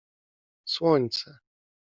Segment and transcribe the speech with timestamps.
[0.65, 1.39] Słońce.